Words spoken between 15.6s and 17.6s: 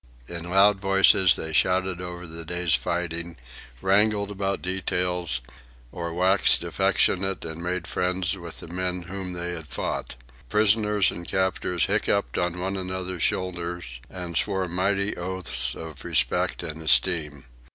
of respect and esteem.